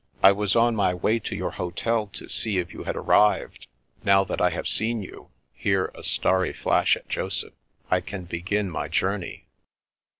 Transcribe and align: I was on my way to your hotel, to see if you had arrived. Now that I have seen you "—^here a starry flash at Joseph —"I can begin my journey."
I 0.23 0.31
was 0.31 0.55
on 0.55 0.75
my 0.75 0.95
way 0.95 1.19
to 1.19 1.35
your 1.35 1.51
hotel, 1.51 2.07
to 2.07 2.27
see 2.27 2.57
if 2.57 2.73
you 2.73 2.85
had 2.85 2.95
arrived. 2.95 3.67
Now 4.03 4.23
that 4.23 4.41
I 4.41 4.49
have 4.49 4.67
seen 4.67 5.03
you 5.03 5.29
"—^here 5.63 5.91
a 5.93 6.01
starry 6.01 6.53
flash 6.53 6.95
at 6.97 7.07
Joseph 7.07 7.53
—"I 7.91 8.01
can 8.01 8.23
begin 8.25 8.67
my 8.71 8.87
journey." 8.87 9.45